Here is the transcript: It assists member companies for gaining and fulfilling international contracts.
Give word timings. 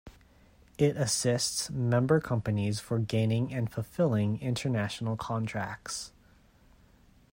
It 0.79 0.97
assists 0.97 1.69
member 1.69 2.19
companies 2.19 2.79
for 2.79 2.97
gaining 2.97 3.53
and 3.53 3.71
fulfilling 3.71 4.41
international 4.41 5.15
contracts. 5.15 6.11